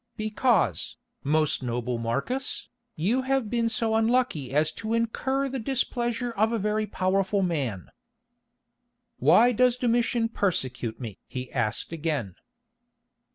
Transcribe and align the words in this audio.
"Because, 0.17 0.97
most 1.23 1.61
noble 1.61 1.99
Marcus, 1.99 2.69
you 2.95 3.21
have 3.21 3.51
been 3.51 3.69
so 3.69 3.93
unlucky 3.93 4.49
as 4.51 4.71
to 4.71 4.95
incur 4.95 5.47
the 5.47 5.59
displeasure 5.59 6.31
of 6.31 6.51
a 6.51 6.57
very 6.57 6.87
powerful 6.87 7.43
man." 7.43 7.91
"Why 9.19 9.51
does 9.51 9.77
Domitian 9.77 10.29
persecute 10.29 10.99
me?" 10.99 11.19
he 11.27 11.51
asked 11.53 11.91
again. 11.91 12.33